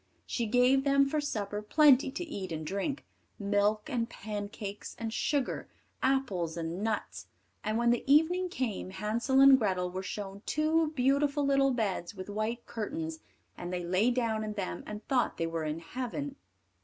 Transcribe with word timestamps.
She 0.25 0.47
gave 0.47 0.83
them 0.83 1.07
for 1.07 1.21
supper 1.21 1.61
plenty 1.61 2.09
to 2.09 2.23
eat 2.23 2.51
and 2.51 2.65
drink 2.65 3.05
milk 3.37 3.87
and 3.87 4.09
pancakes 4.09 4.95
and 4.97 5.13
sugar, 5.13 5.69
apples 6.01 6.57
and 6.57 6.81
nuts; 6.83 7.27
and 7.63 7.77
when 7.77 7.93
evening 8.09 8.49
came, 8.49 8.89
Hansel 8.89 9.41
and 9.41 9.59
Grethel 9.59 9.91
were 9.91 10.01
shown 10.01 10.41
two 10.47 10.89
beautiful 10.95 11.45
little 11.45 11.69
beds 11.69 12.15
with 12.15 12.31
white 12.31 12.65
curtains, 12.65 13.19
and 13.55 13.71
they 13.71 13.83
lay 13.85 14.09
down 14.09 14.43
in 14.43 14.53
them 14.53 14.83
and 14.87 15.05
thought 15.07 15.37
they 15.37 15.45
were 15.45 15.65
in 15.65 15.77
heaven. 15.77 16.35